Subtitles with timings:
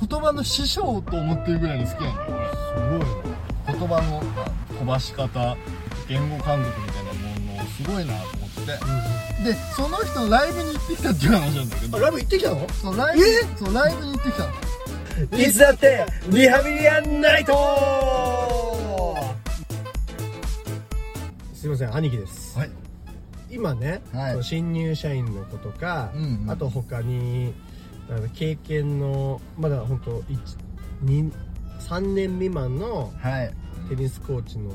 [0.00, 2.28] 言葉の師匠と思ってるぐらいに好きなんだよ。
[2.96, 5.56] 俺す言葉のまあ飛ばし方
[6.08, 9.44] 言語感覚みたいなものすごいなと思って。
[9.44, 11.92] でその人のライブに行ってきたっていう話なんだけど。
[11.92, 12.68] ごいなライブ行ってきたの？
[12.70, 13.24] そうライブ
[13.64, 14.50] そうライブに行ってきたの。
[15.38, 17.52] いつだってリハビリアンナイト
[21.54, 22.56] すいません兄貴です。
[22.56, 22.70] はい。
[23.50, 24.44] 今ね、はい。
[24.44, 26.50] 新入社員の子とか、うんうん。
[26.50, 27.52] あと他に
[28.10, 30.20] あの経験のまだ本当
[31.04, 31.32] 2
[31.80, 33.54] 3年未満のはい。
[33.88, 34.70] テニスコーチの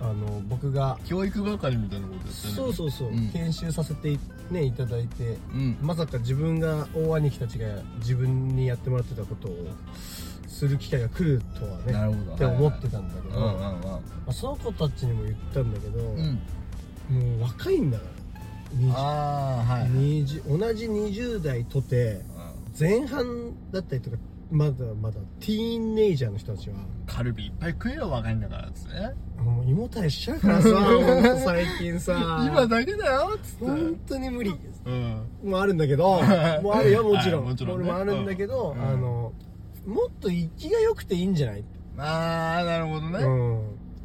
[0.00, 3.30] あの僕が教育係みたいなことやってるそうそうそう、うん。
[3.30, 4.18] 研修させて、
[4.50, 5.76] ね、いただいてうん。
[5.80, 7.66] まさか自分が大兄貴たちが
[7.98, 9.66] 自分にやってもらってたことを
[10.48, 12.34] する機会が来るとはねなるほど。
[12.34, 16.18] って思ってたんだけど、うんうんまあ、その子たちにも言ったんだけど、うん。
[16.18, 16.40] うん
[17.10, 18.14] もう若いんだから。
[18.74, 22.22] 20ああはい20同じ20代とて
[22.78, 24.16] 前半だったりとか
[24.50, 28.94] まだまだティーンネイジャーの人たちはカルビいっぱい食えよ若いんだからっつって。
[28.94, 32.14] ねもう胃もたれしちゃうからさほんと最近さ。
[32.46, 33.64] 今だけだよっつって。
[33.64, 34.54] 本当に無理。
[34.86, 35.22] うん。
[35.44, 36.20] もうあるんだけど
[36.62, 37.84] もうあるよもちろん,、はいもちろんね。
[37.84, 38.82] 俺もあるんだけど、うん。
[38.82, 39.32] あの
[39.86, 41.64] もっと生きが良くていいんじゃない、
[41.98, 43.18] ああなるほどね。
[43.18, 43.62] うん。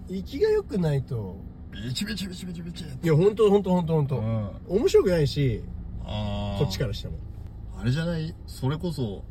[0.10, 1.38] 生きが良くないと。
[1.72, 4.50] ビチビチビチビチビチいや本当本当本当本当、うん。
[4.80, 5.64] 面白くないし
[6.04, 7.14] こっちからしても
[7.80, 8.36] あれじゃない？
[8.48, 9.24] それこそ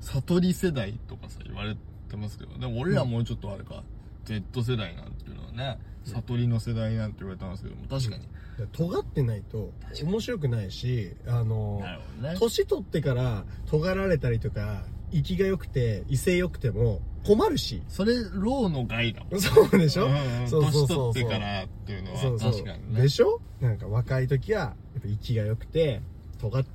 [0.00, 1.76] 悟り世代とかさ言われ
[2.08, 3.82] てますけどでも俺らもうちょっとあれか、
[4.24, 8.26] Z 世代なんていうのはね悟りの世代なんて言われてますけども確かに、
[8.72, 9.70] 尖ってないと
[10.02, 11.80] 面白くないしあの
[12.20, 12.36] ね。
[12.38, 17.82] 年取ってから尖られたりとか生きが良くて威勢良くても困るし。
[17.88, 21.12] それローの害だもんそうでしょ、うんうんそうそうそうそう。
[21.14, 22.52] 年取ってからっていうのはそうそう。
[22.52, 23.02] 確かにね。
[23.02, 23.40] でしょ？
[23.60, 24.66] なんか若い時はや
[24.98, 26.00] っぱ生きが良くて
[26.40, 26.70] 尖って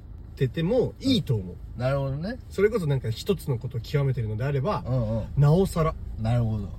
[0.48, 2.38] てもいいと思う、なるほどね。
[2.50, 5.26] それこそなんか一つのことを極めてるのであればうんうん。
[5.36, 6.70] なおさら、なるほど。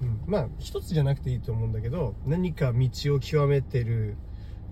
[0.00, 4.16] うん、まあ一つじゃなくていいと思うんだけど何か道を極めてる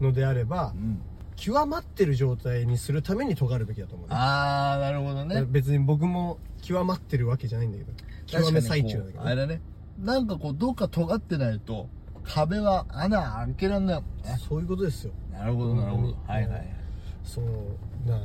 [0.01, 1.03] のであればうん。
[1.35, 4.15] 極まってる状態にするために尖るべきだと思うね。
[4.15, 5.45] ああなるほどね。
[5.47, 7.93] 別に僕も極まってるわけじゃないんだけど
[8.27, 9.61] 極め最中なんだけど、あれだね。
[9.99, 11.89] なんかこうどっか尖ってないと
[12.25, 14.39] 壁は穴開けらんないもんね。
[14.49, 15.13] そういうことですよ。
[15.31, 16.15] なるほどなるほど。
[16.15, 16.39] 本当に。
[16.39, 16.76] はいはいはい
[17.27, 17.45] そう
[18.09, 18.19] な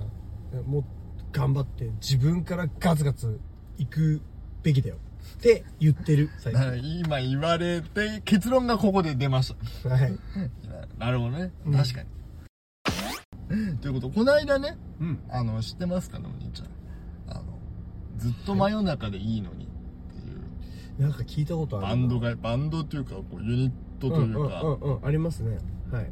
[0.66, 0.84] もう
[1.32, 3.40] 頑張って自分からガツガツ
[3.78, 4.22] 行く
[4.64, 4.98] べきだよ。
[5.38, 10.20] って言ってる最だから今言われて結論がここで出まし近はい。
[10.98, 11.52] たなるほどね。
[11.66, 11.74] うん。
[11.74, 16.70] 確かに、ということこの間ねうんあの知ってますかねお兄ちゃん。
[17.38, 17.44] あの
[18.18, 20.34] ずっと真夜中でいいのにってい
[21.00, 21.02] う。
[21.02, 25.58] なんか聞いたことあるバンドがバンドっていうかこうユニットというか、うんうんうんうんありますね。
[25.92, 26.12] はい。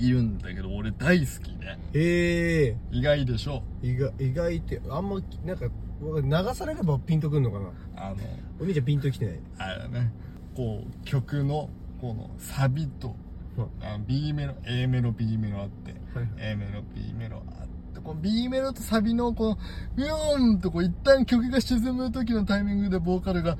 [0.00, 1.50] いるんだけど俺大好き
[1.92, 2.76] でへえ。
[2.90, 3.62] 意外でしょ。
[3.82, 5.66] 意外意外ってあんまなんか
[6.00, 7.66] 流されればピンとくるのかな？
[7.96, 8.16] あの
[8.60, 9.40] お兄ちゃんピンときてない。
[9.58, 10.12] あれだね。
[10.56, 11.68] こう曲の
[12.00, 13.16] このサビと
[13.56, 13.84] うん。
[13.84, 19.58] あの B メロ A メロ B メロあってはい A メロ B メロあってこの B メロとサビのこの
[19.96, 23.58] ビヨーンとこう一旦曲が沈む時のタイミングでボーカルが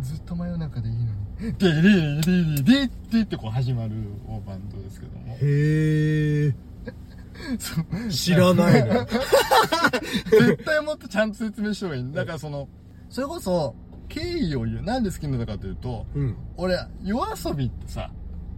[0.00, 1.08] ずっと真夜中でいいのに
[1.58, 3.90] デリリリリリってってこう始まる
[4.46, 5.34] バンドですけども。
[5.34, 6.54] へえ
[8.10, 9.06] 知らないの。
[10.30, 12.12] 絶対もっとちゃんと説明した方がいい。
[12.12, 12.68] だからその
[13.08, 13.74] それこそ
[14.08, 14.82] 経緯を言う。
[14.82, 16.36] なんで好きなのかというとうん。
[16.56, 18.10] 俺夜遊びってさ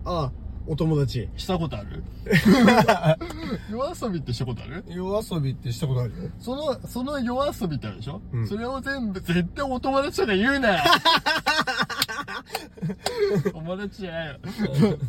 [0.05, 0.31] あ
[0.67, 1.29] お友達。
[1.37, 2.03] したことある？
[3.71, 4.85] 夜遊びってしたことある？
[4.89, 6.17] 夜遊びってしたことあるよ。
[6.39, 8.47] その、その夜遊びってあるでしょ、うん。
[8.47, 10.83] それを全部絶対お友達とか言うなよ。
[13.53, 14.39] 友達じゃないよ。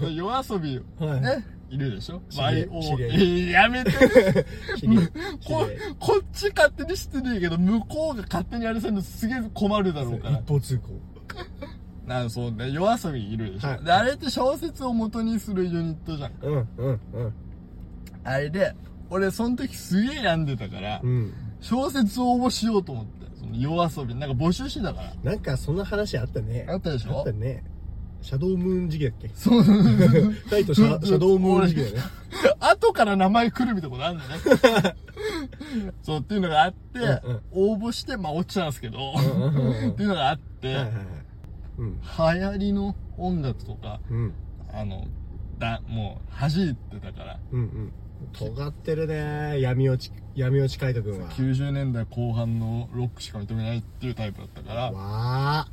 [0.09, 1.21] 夜遊び、はい。
[1.21, 2.21] ね、いるでしょ？
[2.29, 2.37] 知
[3.51, 3.91] やめて。
[5.45, 5.67] こ
[5.99, 10.39] こっち勝手に知ってるけど、向こうが勝手にあれするのすげえ困るだろうから。
[10.39, 10.47] 一。
[10.47, 10.89] 方通行。
[12.05, 13.83] なんそうね、夜遊びいるでしょ、はい。
[13.85, 16.31] で、あれって小説を元にするユニットじゃん。
[16.41, 16.99] うんうん
[18.23, 18.75] あれで、
[19.09, 21.33] 俺その時すげえ病んでたから、うん。
[21.61, 25.13] 小説を応募しようと思って、その夜遊び、なんか募集してたから。
[25.23, 26.65] なんかそんな話あったね。
[26.69, 27.19] あったでしょ？
[27.19, 27.63] あったね
[28.21, 29.29] シャドウムーン時期だっけ？
[29.33, 29.63] そう。
[30.49, 32.01] タイトシャシャドウムーン時期だよね。
[32.59, 34.95] 後から名前来るみたいなことあるのね。
[36.03, 36.99] そうっていうのがあって、
[37.51, 40.75] 応募して、まあ落ちたんですけど、っていうのがあって、
[41.77, 41.99] うん。
[41.99, 44.33] 流行りの音楽とか、うん。
[44.71, 45.07] あの、
[45.59, 47.91] だ、もう弾いてたから、うんうん。
[48.33, 51.29] 尖ってるね闇落ち闇落ち海斗君は。
[51.31, 55.67] 90年代後半のロックしか認めないっていうタイプだったから、わあ。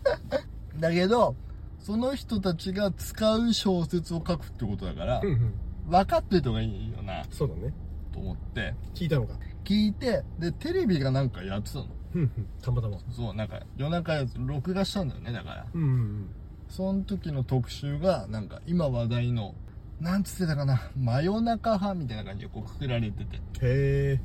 [0.78, 1.36] だけど、
[1.78, 5.52] その人たちが使う小説を書くってことだからうん、うん。
[5.88, 7.72] 分かってる人がいいよな、そうだね。
[8.12, 9.34] と思って、聞いたのか？
[9.64, 11.86] 聞いて、で、テレビがなんかやってたの。
[12.12, 12.46] ふんふん。
[12.60, 12.98] たまたま。
[13.10, 15.66] そうなんか夜中録画したんだよねだから。
[15.72, 16.30] うんうん
[16.68, 19.54] その時の特集がなんか今話題の
[20.00, 23.36] なんつってたかな真夜中派みたいな感じでこうくくられてて。
[23.36, 24.20] へえ。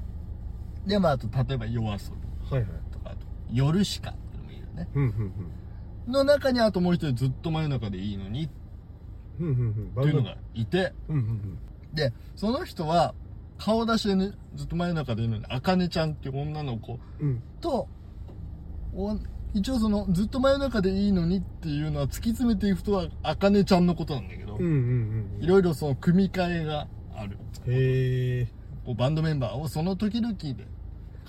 [0.85, 1.99] でまああと例えば夜遊
[2.51, 2.65] びはいはい。
[2.91, 3.19] とかあと
[3.49, 4.89] 夜しかっていうのもいるよね。
[4.93, 5.51] ふんふんふん
[6.07, 8.45] の中にあともう一人ずっと真夜中でいいのに。
[8.45, 8.47] っ
[9.37, 10.93] ていうのがいて。
[11.07, 11.59] うんうんうん。
[11.93, 13.13] でその人は
[13.57, 15.45] 顔出しで、ね、ずっと真夜中でいいのに。
[15.47, 16.99] あかねちゃんっていう女の子。
[17.19, 17.41] うん。
[19.53, 27.37] 一応そのずっと真夜中でいいのにっていうのは突き詰めていくとはあかねちゃんのことなんだけど、いろいろその組み替えがある。
[27.67, 28.47] へえ
[28.85, 30.51] こうバンドメンバーをその時々で。
[30.51, 30.55] っ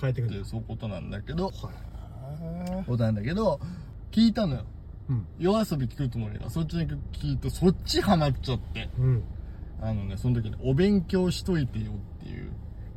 [0.01, 1.45] 変えてくるていうそういうことなんだけど。
[1.45, 1.53] はい。
[2.85, 3.59] ことなんだけど
[4.11, 4.65] 聞いたのよ。
[5.09, 5.27] うん。
[5.37, 8.89] 夜遊び聞くと思うがそっちの曲聞いてそっちハマっちゃって。
[8.97, 9.23] うん。
[9.81, 11.91] あのねその時に「お勉強しといてよ」
[12.21, 12.49] っていう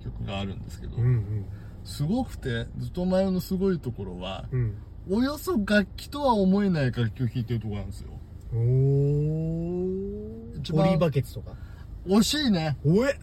[0.02, 1.44] 曲があるんですけど、うんうん。
[1.84, 4.74] すごくてずっと前のすごいところはうん。
[5.10, 8.10] およそ楽器とは思えない楽器を弾いてるところなんですよ。
[8.52, 10.58] おー。
[10.58, 11.52] 一番ポリバケツとか？
[12.06, 12.76] 惜しいね。
[12.84, 13.18] おえ。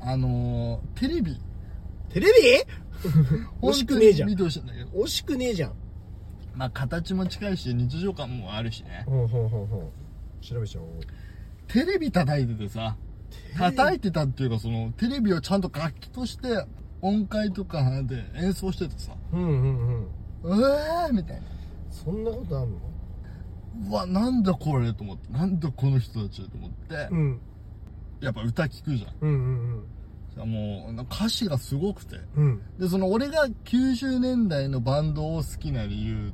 [0.00, 1.38] あのー、テレビ。
[2.10, 2.32] テレビ？
[3.62, 4.28] 惜しくねえじゃん。
[4.28, 4.90] 見てほしいんだけど。
[4.90, 5.72] 惜しくねえじゃん
[6.56, 9.04] まあ形も近いし日常感もあるしね。
[9.06, 9.92] ほうほうほうほ
[10.42, 10.44] う。
[10.44, 10.88] 調べちゃおう。
[11.66, 12.96] テレビ叩いててさ
[13.56, 16.64] 叩いてたっていうかそのテレビをちゃんと楽器として
[17.00, 19.12] 音階とかで演奏しててさ。
[19.32, 20.08] うんうん
[20.42, 20.58] うん。
[20.58, 21.42] うわーみたいな。
[21.90, 22.78] そんなことあんの？
[23.90, 27.40] うわなんだこれと思ってなんだこの人たちと思って、うん。
[28.20, 29.14] やっぱ歌聞くじゃん。
[29.20, 29.34] うんう
[29.80, 29.84] ん
[30.34, 32.16] じゃあもう歌詞がすごくて。
[32.36, 32.44] うん。
[32.44, 36.32] うんでその俺が90年代のバンドを好きな理由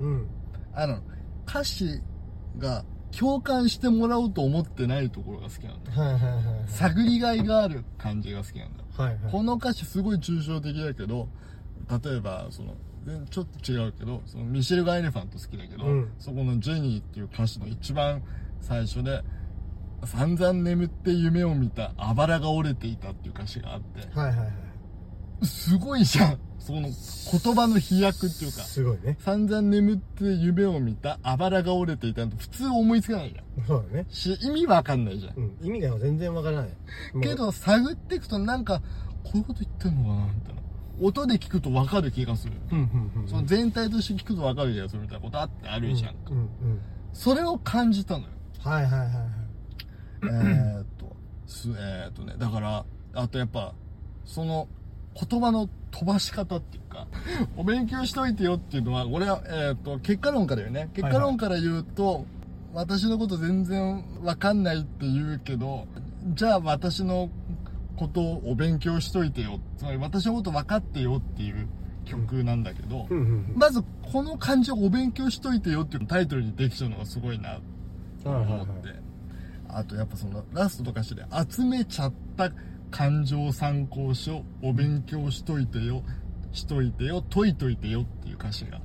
[0.00, 0.26] うん。
[0.74, 1.00] あの
[1.46, 2.00] 歌詞
[2.58, 2.84] が
[3.16, 6.44] 共感してもらおうと思ってないところが好きなんだはいはいはいはい。
[6.68, 9.32] 探りがいがある感じが好きなんだはいはい。
[9.32, 11.28] この歌詞すごい抽象的だけど
[12.04, 12.74] 例えばその
[13.06, 16.12] 全ちょっと違うけどそのミシェル・ガイレファント好きだけど、うん。
[16.18, 18.22] そこの「ジェニー」っていう歌詞の一番
[18.60, 19.22] 最初で
[20.04, 24.52] 「散々眠って夢を見たあばらが折れていた」っていう歌詞があってはいはいはい
[25.42, 26.38] すごいじゃん。
[26.58, 28.62] その言葉の飛躍っていうか。
[28.62, 29.16] すごいね。
[29.20, 33.66] 散々眠って夢を見たあばらが折れていたって普通思いつかないじゃん。
[33.66, 34.06] そうだね。
[34.10, 35.36] し意味わかんないじゃん。
[35.36, 35.56] うん。
[35.62, 36.70] 意味が全然わからない。
[37.22, 38.82] けど探っていくとなんか
[39.24, 40.60] こういうこと言ってんのかなみたいな
[41.00, 46.48] 音で聞くと分かる気がする、うんうんうんその全体として聞くと分かる気がするみたいなことあってあるじゃんか、うんうん。
[47.12, 48.28] それを感じたのよ。
[48.60, 49.18] はいはいはいはい。
[50.24, 51.16] えーっと。
[51.46, 52.34] すえーっとね。
[52.36, 53.74] だからあとやっぱ
[54.24, 54.68] その
[55.20, 57.06] 言葉の飛ばし方っていうか
[57.56, 60.90] お勉強しといてよっていうのは俺は、えーっと結果論から言うね。
[60.94, 62.26] 結果論から言うと、
[62.72, 65.86] 私のこと全然分かんないって言うけど
[66.34, 67.30] じゃあ私の
[67.96, 69.58] ことをお勉強しといてよ。
[69.76, 71.66] つまり私のこと分かってよっていう
[72.04, 73.06] 曲なんだけど、
[73.54, 73.82] まず
[74.12, 77.58] この漢字をお勉強しといてよっていうタイトルにできちゃうのがすごいな
[78.22, 78.60] とはいはいはい。
[78.62, 78.88] 思って、
[79.68, 82.50] あとやっぱそのラストとかして集めちゃった
[82.90, 86.02] 感情参考書お勉強しといてよ
[86.52, 88.80] しといてよ解いといてよっていう歌詞が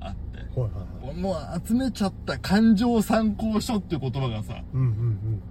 [0.00, 0.60] あって。
[0.60, 5.42] はいはいもう集めちゃった感情参考書っていう言葉がさうんうん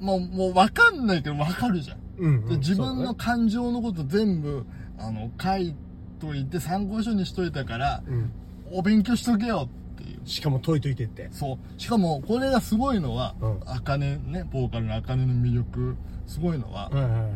[0.00, 1.98] もうもう分かんないけど分かるじゃん。
[2.18, 2.42] うんうん。
[2.42, 4.66] うんで自分の感情のこと全部
[4.98, 5.74] あの書い
[6.20, 8.32] といて参考書にしといたからうん。
[8.72, 9.81] お勉強しとけよって
[10.12, 10.26] いう。
[10.26, 11.28] しかも解いといてって。
[11.32, 11.80] そう。
[11.80, 13.60] しかもこれがすごいのはうん。
[13.66, 15.96] あかねねボーカルのあかねの魅力。
[16.26, 17.32] すごいのははいはいはい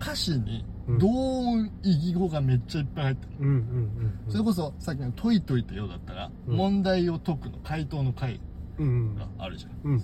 [0.00, 0.98] 歌詞にうん。
[0.98, 6.56] 同音異義語がめっちゃいっぱい入ってる、うんうんうんそれこそさっきの「解いといてよ」だったら、うん。
[6.56, 8.40] 問題を解くの回答の回
[8.78, 10.02] があるじゃん、うん。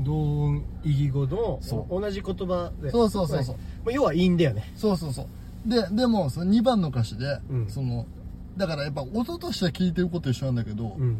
[0.00, 1.60] 同音異義語の
[1.90, 2.90] 同じ言葉で。
[2.90, 3.56] そうそうそうそう。
[3.84, 4.70] まあ要は韻だよね。
[4.74, 5.26] そうそうそう。
[5.68, 7.68] ででもその2番の歌詞で、うん。
[7.68, 8.06] その
[8.56, 11.18] だからやっぱ音としては聞いてること一緒なんだけど、うん。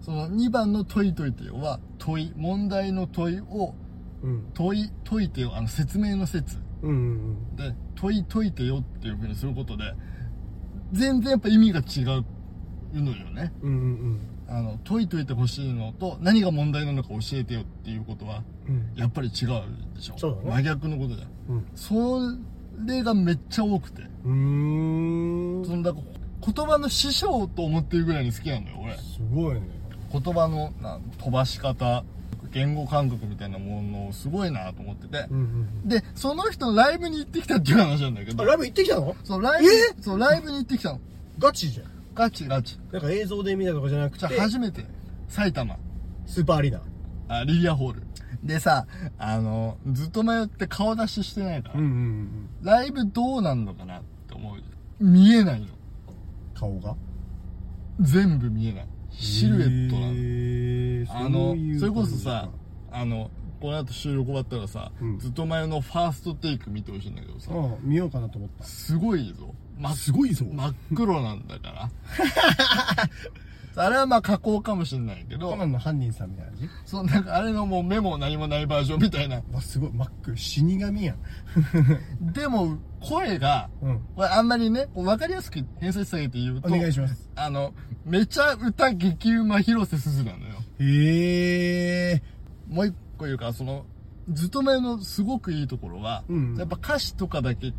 [0.00, 3.74] その2番の「解いといてよ」は問い問題の問いを
[4.22, 4.44] うん。
[4.54, 6.58] 問い解いてよあの説明の説。
[6.82, 9.94] うんうんで問い解いてよっていうふうにすることで
[10.92, 12.24] 全然やっぱ意味が違う
[13.02, 13.52] のよね。
[13.62, 13.74] うんう
[14.14, 18.92] んあの解いといてほしいのと何が問題なのか教えてよっていうことはうん。
[18.94, 19.48] やっぱり違う
[19.96, 20.14] でしょ。
[20.18, 20.50] そうだね。
[20.50, 21.28] 真逆のことじゃん。
[21.56, 21.64] うん。
[21.74, 22.20] そ
[22.86, 24.02] れがめっちゃ多くて。
[24.24, 25.64] うーん。
[25.64, 25.92] そのだ
[26.54, 28.96] 言葉の師匠と思ってるぐらいに好きなのよ俺。
[28.98, 29.62] すごいね。
[30.12, 32.04] 言葉のな飛ばし方
[32.52, 35.26] 言語感覚みたいなものをすごいなと思ってて。
[35.30, 38.42] うんうんでその人のライブに行ってきたっていう話なんだけど。
[38.42, 39.16] あライブ行ってきたの？
[39.24, 41.00] そうライブそうライブに行ってきたの。
[41.38, 41.86] ガチじゃん。
[42.14, 42.78] ガチガチ。
[42.92, 44.26] なんか映像で見たとかじゃなくて？
[44.26, 44.84] あ初めて。
[45.28, 45.76] 埼玉。
[46.26, 46.80] スーパーアリーナ。
[47.28, 48.02] あリリアホール。
[48.42, 48.86] でさ
[49.18, 52.48] あのずっと迷って顔出ししてないから、うんうん。
[52.62, 54.56] ライブどうなんのかなって思う。
[55.00, 55.66] 見えないの
[56.58, 56.94] 顔が。
[58.00, 58.86] 全部見えない。
[59.10, 61.26] シルエットなの。
[61.26, 62.48] あのそれこそさ
[62.90, 65.18] あのこの後収録終わったらさ、うん。
[65.18, 68.64] ずっと前のファーストテイク見てほしいんだけどさ、見ようかなと思った。
[68.64, 69.54] すごいぞ。
[69.78, 70.44] 真っすごいぞ。
[70.50, 71.90] 真っ黒なんだから
[73.76, 75.50] あれはまあ加工かもしれないけど。
[75.50, 79.42] コナンの犯人さんみたいな感じそうなんかあれのもう目も何もないバージョンみたいな。
[79.52, 81.18] わすごい真っ黒死神やん。
[82.32, 84.00] でも声がうん。
[84.16, 87.30] これあんまりね分かりやすく偏差値下げて言うとお願いします。
[87.36, 90.54] あのめちゃ歌激うま広瀬すずなのよ。
[90.80, 92.22] へえ。
[92.68, 93.84] もう一個言うかその
[94.30, 96.56] ずっと前のすごくいいところは、うん。
[96.56, 97.74] やっぱ歌詞とかだけ聞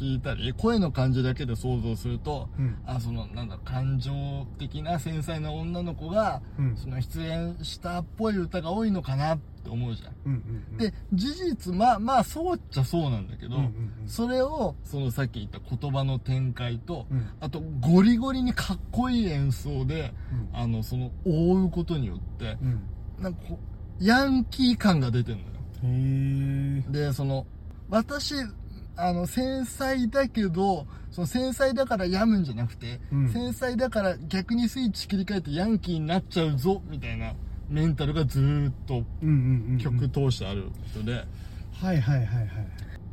[0.00, 2.78] 聞いたり声の感じだけで想像すると、うん。
[2.86, 4.12] あそのなんだ感情
[4.58, 6.76] 的な繊細な女の子が、うん。
[6.76, 10.14] その出演したっぽい歌が多いのかなって思うじゃん。
[10.24, 10.76] うんうんうん。
[10.78, 13.66] で事実まあまあそうっちゃそうなんだけど、うんうん
[14.02, 14.08] うん。
[14.08, 17.28] それをそのさっき言った言葉の展開と、うん。
[17.38, 20.58] あとゴリゴリにかっこいい演奏で、うん。
[20.58, 22.80] あのその覆うことによってうん。
[23.22, 23.58] なんかこ
[24.00, 25.50] うヤンキー感が出てるのよ。
[26.90, 27.46] でその
[27.90, 28.34] 私
[28.96, 33.28] あの繊細だけどその繊細だから病むんじゃなくて、うん。
[33.28, 37.34] 繊細だから逆にスイッチ切り替えてヤンキーになっちゃうぞみたいな
[37.68, 39.04] メンタルがずーっと
[39.82, 41.24] 曲通してある人で、
[41.80, 42.48] はいはいはいはい。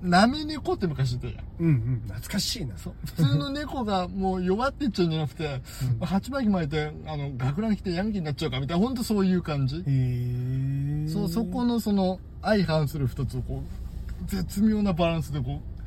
[0.04, 2.02] 波猫って昔言ってたじゃんうんうん。
[2.06, 2.94] 懐かしいなそう。
[3.06, 13.87] 普通の猫がもう弱ってっちゃうんじゃなくて、うん鉢巻き巻いてあの学ラン着てヤンキーになっちゃうかみたいな本当そういう感じ、へえそうそこのその相反する2つをこう
[14.28, 15.78] 絶妙なバランスでこう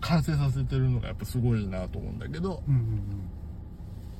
[0.00, 2.74] 完成させてるのがやっぱすごいなと思うんだけどうん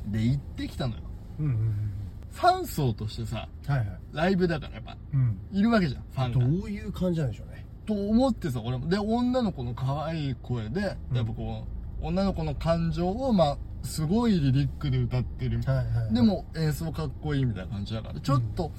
[0.06, 1.02] うんで行ってきたのよ。
[1.38, 1.74] うんうんうん
[2.30, 3.86] ファン層としてさはいはい。
[4.12, 5.36] ライブだからやっぱうん。
[5.52, 6.66] いるわけじゃんファどンが。
[6.66, 7.66] ういう感じなんでしょうね。
[7.86, 8.88] と思ってさ俺も。
[8.88, 11.16] で女の子の可愛い声で、うん。
[11.16, 11.66] やっぱこ
[12.00, 15.60] う女の子の感情をまあすごいリリックで歌ってる。
[15.62, 18.20] はいはいでも演奏かっこいいみたいな感じだから。
[18.20, 18.70] ちょっと、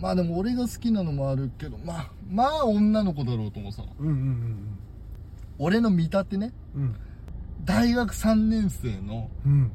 [0.00, 3.92] まあでも俺が好きなのもあるけどまあまあ女の子だろうと思ってたの。
[3.98, 4.78] うんうん
[5.58, 6.52] 俺の見立てね。
[6.74, 6.82] うん。
[6.82, 6.96] うん
[7.64, 9.72] 大学3年生のうん。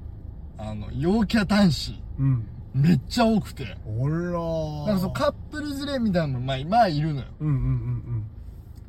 [0.57, 1.95] あの陽キャ男子。
[2.19, 2.47] うん。
[2.73, 3.77] めっちゃ多くて。
[3.87, 4.85] おらー。
[4.87, 7.27] なんかそうカップル連れみたいなのまあまあいるのよ。
[7.39, 8.25] うんうん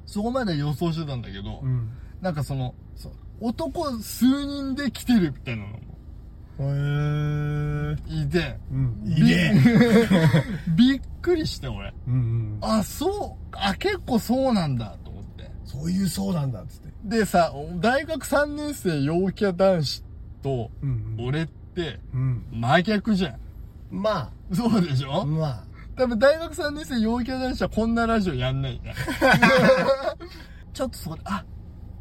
[0.07, 1.91] そこまで予想してたんだけど、うんうん。
[2.21, 5.69] なんかそのそう男数人で来てるみたいなの。
[5.69, 5.79] も
[6.59, 9.05] うんへえいてうん。
[9.05, 9.63] びいね
[10.77, 11.95] びっくりして俺。
[12.07, 12.59] うんうん。
[12.61, 13.49] あそう。
[13.53, 15.51] あ結構そうなんだと思って。
[15.65, 16.91] そういうそうなんだっつって。
[17.05, 20.05] でさ大学3年生陽キャ男子
[20.43, 21.27] とうんうん。
[21.29, 22.45] 俺ってうん。
[22.53, 23.37] 真逆じゃん。
[23.91, 25.25] まそうでしょ、あ。
[25.25, 25.65] ま
[25.97, 28.95] 多分大学3年生陽キャ男子はこんなラジオやんないじゃん
[30.73, 31.45] ちょっとそこであ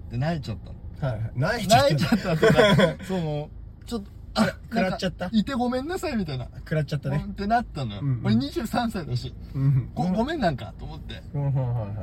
[0.07, 0.71] って泣いちゃったの。
[0.71, 1.31] あはいはい。
[1.35, 3.49] 泣いちゃった泣いちゃったっていうかその
[3.85, 5.29] ちょっとあ食らっちゃった？
[5.31, 6.47] いてごめんなさいみたいな。
[6.59, 7.25] 食らっちゃったね。
[7.27, 8.07] ってなったのよ、うん。
[8.09, 9.33] うん俺23歳だし。
[9.55, 9.89] うん。
[9.95, 11.21] ごごめんなんかと思って。
[11.33, 11.47] うん。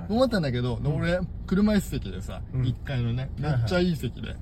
[0.08, 2.62] 思ったんだけど、俺車椅子席でさ、うん。
[2.62, 4.36] 1階のねめっちゃいい席で、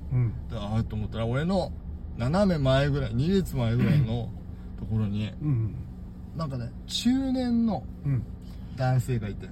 [0.51, 1.71] ああと思ったら俺の
[2.17, 4.29] 斜め前ぐらい2列前ぐらいの
[4.79, 5.75] ところにうん。
[6.35, 8.23] なんかね中年のうん。
[8.75, 9.47] 男性がいて。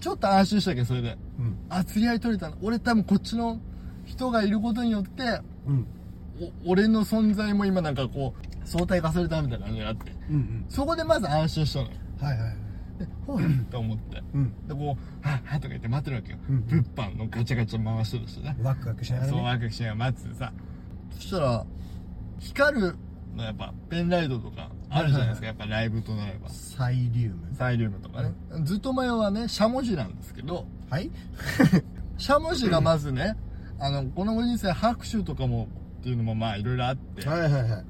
[0.00, 1.16] ちょっと安心したけどそれで。
[1.38, 1.56] うん。
[1.70, 2.56] あ釣り合い取れたの。
[2.62, 3.60] 俺多分こっちの
[4.06, 5.86] 人がいることによってうん。
[6.64, 10.12] お俺の存在も今なんかこう相対化されたみたいな感じがあって。
[10.30, 11.90] うんそこでまず安心したのよ。
[12.20, 12.56] はいはい
[12.98, 14.22] でほうと思って。
[14.34, 14.66] うん。
[14.66, 20.52] でこう「はっはっ」とか言って待ってるわけよ、うん物販のガチャガチャ回してるしねワクワクしながらそうねワクワクしながら待っててさ。
[21.10, 21.66] そしたら
[22.38, 22.96] 光る
[23.34, 26.48] のやっぱペンライトとかあるじゃないですか、やっぱライブとなれば。
[26.48, 27.54] サイリウム。
[27.54, 28.32] サイリウムとかね、
[28.62, 30.66] ずっと前はねしゃもじなんですけど。
[30.88, 31.10] はい。
[32.16, 33.36] しゃもじがまずね
[33.78, 35.68] あのこのご時世拍手とかも
[36.00, 37.28] っていうのもまあいろいろあって。
[37.28, 37.84] はいはいはい。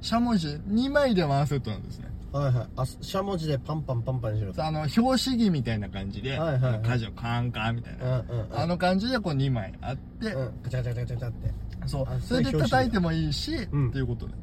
[0.00, 2.08] しゃもじ2枚でワンセットなんですね。
[2.32, 2.68] はいはい。
[2.76, 6.82] あしゃもじでパンパンパンパンしろあの表紙着みたいな感じで、はいはいはい。
[6.82, 8.58] 火事をカンカンみたいな、うんうんうん。
[8.58, 10.52] あの感じでこう2枚あって、うん。
[10.62, 11.52] ガチャガチャガチャガチャって。
[11.86, 12.04] そう。
[12.06, 13.88] あそれで叩いてもいいし、うん。
[13.88, 14.34] っていうことで。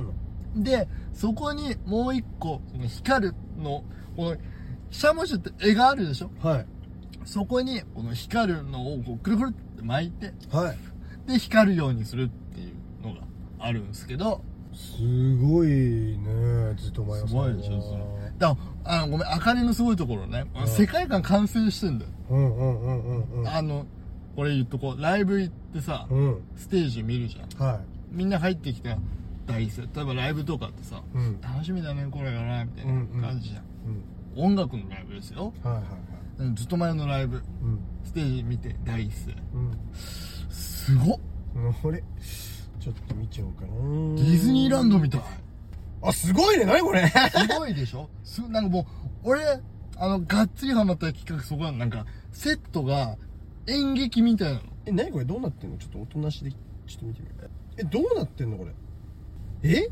[0.00, 0.14] の？
[0.56, 3.82] でそこにもう一個その光るの
[4.16, 4.36] この
[4.90, 6.30] しゃもじって絵があるでしょ？
[6.40, 6.66] はい。
[7.24, 10.78] そこにこの光るのをこうくるくるって巻いてはい。
[11.26, 12.72] で光るようにするってい
[13.02, 13.20] うのが
[13.58, 14.42] あるんですけど
[14.74, 20.68] すごいねずっと前すごいでしょそのだあのごめんあかりのすごいところね、うん。
[20.68, 23.48] 世界観完成してんだよ、うんうんうんうんうん。
[23.48, 23.86] あの
[24.36, 25.00] これ言っとこう。
[25.00, 26.42] ライブ行ってさ、うん。
[26.56, 27.64] ステージ見るじゃん。
[27.64, 28.98] はみんな入ってきた
[29.46, 31.40] 大声例えばライブとかってさ、いうん。
[31.40, 33.64] 楽しみだねこれがなみたいうんうんな感じじゃん、
[34.36, 34.44] うん。
[34.44, 35.52] 音楽のライブですよ。
[35.62, 37.78] はいはいはいうんずっと前のライブうん。
[38.04, 39.34] ステージ見て第一声。
[39.54, 39.78] うん。
[40.50, 41.20] すごっ。
[41.56, 42.02] うん俺
[42.80, 43.68] ちょっと見ちゃおうかな。
[43.68, 45.20] ディズニーランドみたい。
[46.02, 46.64] あすごいね。
[46.66, 47.08] 何これ？
[47.08, 47.14] す
[47.58, 48.10] ごいでしょ？
[48.24, 48.80] すなんかも
[49.24, 49.42] う俺
[49.96, 53.16] あのがっつりハマった企画そこはなんかセットが
[53.66, 54.62] 演劇みたいなの。
[54.86, 55.24] え何これ？
[55.24, 55.78] どうなってんの？
[55.78, 56.58] ちょっとおとなしでちょ
[56.96, 58.72] っと見てみるえどうなってんのこれ？
[59.62, 59.88] え？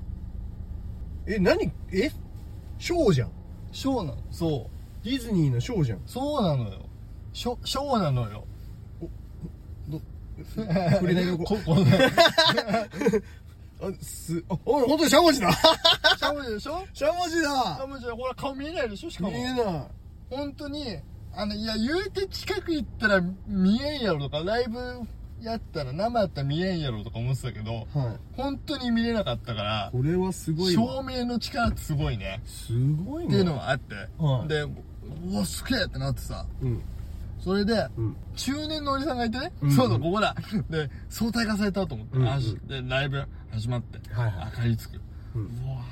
[1.26, 1.72] え何？
[1.92, 2.10] え？
[2.78, 3.30] ショーじゃん。
[3.70, 4.18] ショーなの。
[4.30, 6.00] そうディズニーのショーじゃん。
[6.06, 6.80] そうなのよ。
[7.32, 8.44] ショショーなのよ。
[10.54, 11.90] 触れないでおここ こね。
[13.82, 15.52] あすあお本当にしゃもじだ。
[15.52, 16.84] しゃもじでしょ？
[16.92, 19.30] しゃもじしゃだもじほら顔見えないでしょしかも。
[19.30, 19.64] 見えない。
[20.30, 20.98] 本当に
[21.34, 24.78] あのいや言うて近く行ったら見えんやろとかライブ
[25.40, 27.86] やったら生やったら見えんやろとか思ってたけどはい。
[28.36, 30.84] 本当に見れなかったからこれはすごいわ。
[30.84, 32.40] 照明の力ってすごいね。
[32.46, 32.72] す
[33.04, 33.28] ごいね。
[33.28, 34.48] っていうのがあって、はい。
[34.48, 34.64] で
[35.26, 36.44] うわすげえってなってさ。
[36.62, 36.82] うん。
[37.40, 38.16] それで、うん。
[38.36, 39.70] 中年のおじさんがいてね、うん。
[39.72, 40.34] そうだここだ。
[40.70, 42.28] で相対化されたと思って、うんうん。
[42.28, 44.34] あしでライブ始まって、はいはい。
[44.46, 44.96] 明かりつく、
[45.34, 45.82] ううんわーっと思っ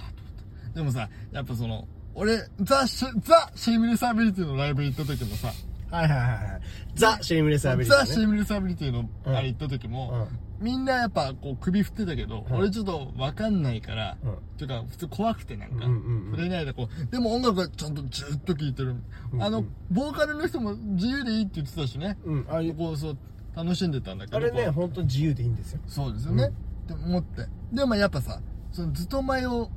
[0.73, 0.75] て。
[0.75, 5.52] でもさやっぱその俺ザ・シェザ・シェイムレスアビリティのライブ行った時もさ
[5.90, 6.61] はいはいはいはい。
[6.95, 9.37] ザ・シェイムレスアビリティザ・ねシェイムレスアビリティのうん。
[9.37, 10.29] あれ行った時も、
[10.61, 16.31] みんなやっぱこう首振ってたけど、うん俺ちょっと分かんないから、うんていうか普通怖くてなんか、うんうんうん。
[16.33, 17.07] 触れないでこう。
[17.11, 18.95] でも音楽はちゃんとずっと聴いてる、
[19.33, 22.47] うんあのボーカルの人も自由でいいって言ってたしね、うん。
[22.50, 22.75] ああいう。
[22.75, 23.19] こうそう
[23.57, 24.37] 楽しんでたんだけど。
[24.37, 25.81] あれね本当自由でいいんですよ。
[25.87, 26.50] そうですよね、っ
[26.87, 27.47] て思って。
[27.73, 28.40] でもやっぱさ
[28.71, 29.71] そのずっと前を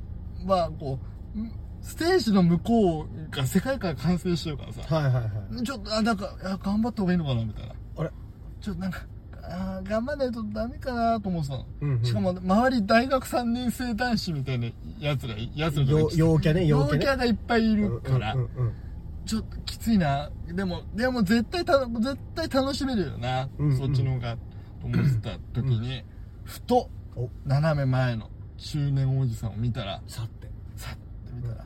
[0.46, 0.98] はこ
[1.34, 1.50] うん
[1.80, 5.62] ステージの向こうが世界観完成してるからさ、はいはいはい。
[5.62, 7.74] ちょっとあなんかいや頑張った方がいいのかなみたいな。
[7.98, 8.10] あれ？
[8.60, 9.00] ちょっとなんか
[9.48, 12.04] あー頑張らないとダメかなと思ってたの、うんうん。
[12.04, 17.04] しかも周り大学3年生男子みたいなやつらやつらよ陽キャね陽キャね。
[17.04, 18.72] 陽キャがいっぱいいるから、うんうんうん。
[19.26, 20.30] ちょっときついな。
[20.46, 23.76] でもでも絶対た絶対楽しめるよな、うんうん。
[23.76, 24.36] そっちの方が
[24.80, 26.04] と思ってた時に、
[26.44, 27.30] ふとお。
[27.44, 30.48] 斜め前の中年おじさんを見たらさって。
[30.76, 31.64] さって見たら、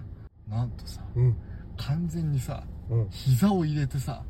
[0.48, 1.36] なんとさうん。
[1.76, 3.00] 完全にさうん。
[3.00, 4.22] は膝を入れてさ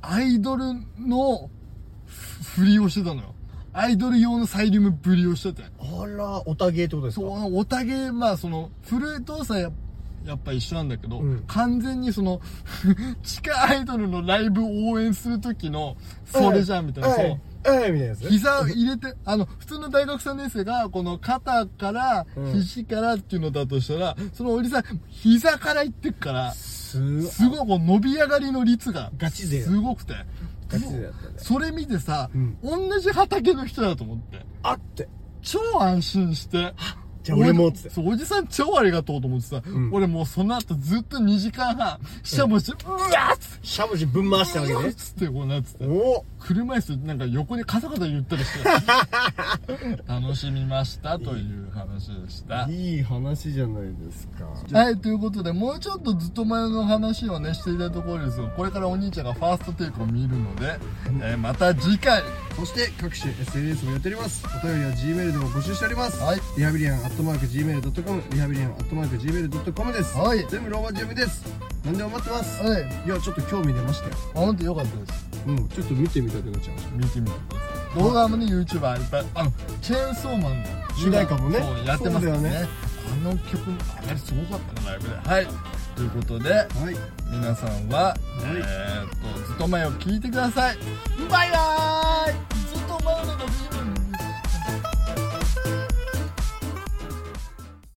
[0.00, 0.12] あ。
[0.14, 0.64] アイドル
[0.98, 1.50] の
[2.54, 3.34] ふ振りをしてたのよ。
[3.74, 5.62] アイドル用のサイリウムぶりをしてて。
[5.80, 7.26] あらおたげってことですか？
[7.26, 9.70] そうおたげまあそのフルートさや
[10.26, 11.44] やっぱ一緒なんだけど、うん。
[11.46, 12.40] 完全にその
[13.24, 15.96] 地下アイドルのライブ応援する時の
[16.26, 17.30] それじゃんみたいな、はそうい
[17.80, 22.52] はいみたいな膝を入れてあの普通の大学3年生がこの肩からうん。
[22.52, 30.14] 肘からっていうのだとしたら、そのおじさん膝からいってくからすすごいこう伸び上がりの率がガチ勢だすごくて
[30.72, 31.34] ガチ勢だったね。
[31.36, 32.58] それ見てさ、うん。
[32.62, 34.44] 同じ畑の人だと思って。
[34.62, 35.08] あって。
[35.42, 36.72] 超安心して
[37.22, 37.90] じゃあ俺もっつって。
[37.90, 39.90] そうおじさん超ありがとうと思ってさ、ん。
[39.92, 42.96] 俺もうその後ずっと2時間半しゃもし、うわ
[43.34, 43.66] っつって。
[43.66, 44.92] しゃもじぶん回したわけね。
[44.94, 45.86] つってこうなってて。
[45.86, 48.68] お車椅子なんか横にカサカサ言ったりして。
[50.08, 52.66] 楽しみましたという話でした。
[52.68, 54.26] いい話じゃないです
[54.72, 54.78] か。
[54.78, 60.78] はいということでもうちょっとずっと前の話をねしていたところですがこれからお兄ちゃんがファーストテイクを見るので、
[61.22, 62.22] えーまた次回。
[62.56, 64.44] そして各種 SNS もやっております。
[64.46, 66.20] お便りは Gmail でも募集しております。
[66.20, 66.40] はい。
[66.56, 70.16] リハビリアンアットマーク Gmail.com リハビリアンアットマーク Gmail.com です。
[70.16, 70.46] はい。
[70.48, 71.44] 全部ローマ字読みです。
[71.84, 72.62] 何でも待ってます。
[72.62, 72.82] はい。
[73.06, 74.14] いやちょっと興味出ましたよ。
[74.34, 75.26] あ本当よかったです。
[75.46, 76.92] うんちょっと見てみたくなっちゃいました。
[76.96, 81.58] 見てみてください動画もね YouTuber いっぱいあのチェーンソーマンの主題歌もね。
[81.60, 82.42] そうやってますからね。
[82.42, 82.68] そうだよね。
[83.12, 85.14] あの曲もあれすごかったねライブで。
[85.16, 85.46] はい。
[85.94, 86.68] ということではい。
[87.30, 90.76] 皆さんは、えーっとずっと前を聞いてください。
[91.30, 92.51] バイバーイ